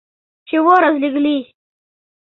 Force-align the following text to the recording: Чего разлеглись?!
Чего 0.49 0.71
разлеглись?! 0.83 1.51